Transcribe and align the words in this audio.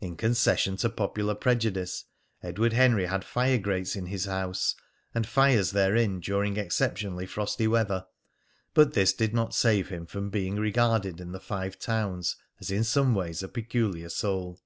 (In 0.00 0.16
concession 0.16 0.78
to 0.78 0.88
popular 0.88 1.34
prejudice, 1.34 2.06
Edward 2.42 2.72
Henry 2.72 3.04
had 3.04 3.22
fire 3.22 3.58
grates 3.58 3.94
in 3.96 4.06
his 4.06 4.24
house, 4.24 4.74
and 5.14 5.26
fires 5.26 5.72
therein 5.72 6.20
during 6.20 6.56
exceptionally 6.56 7.26
frosty 7.26 7.66
weather; 7.68 8.06
but 8.72 8.94
this 8.94 9.12
did 9.12 9.34
not 9.34 9.54
save 9.54 9.90
him 9.90 10.06
from 10.06 10.30
being 10.30 10.56
regarded 10.56 11.20
in 11.20 11.32
the 11.32 11.38
Five 11.38 11.78
Towns 11.78 12.36
as 12.60 12.70
in 12.70 12.82
some 12.82 13.14
ways 13.14 13.42
a 13.42 13.46
peculiar 13.48 14.08
soul.) 14.08 14.62